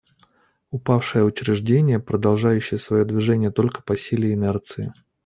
Упавшее 0.71 1.23
учреждение, 1.23 1.99
продолжающее 1.99 2.79
свое 2.79 3.05
движение 3.05 3.51
только 3.51 3.83
по 3.83 3.95
силе 3.95 4.33
инерции. 4.33 4.91